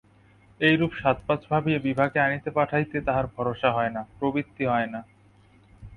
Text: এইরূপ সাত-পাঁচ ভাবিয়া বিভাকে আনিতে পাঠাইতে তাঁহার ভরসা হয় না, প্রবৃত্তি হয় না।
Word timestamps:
এইরূপ 0.59 0.91
সাত-পাঁচ 0.93 1.41
ভাবিয়া 1.49 1.79
বিভাকে 1.79 2.17
আনিতে 2.19 2.49
পাঠাইতে 2.51 2.97
তাঁহার 3.01 3.25
ভরসা 3.35 3.69
হয় 3.71 3.89
না, 3.89 4.01
প্রবৃত্তি 4.17 4.63
হয় 4.65 4.87
না। 4.87 4.99